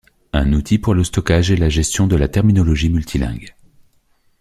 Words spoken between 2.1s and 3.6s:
la terminologie multilingue.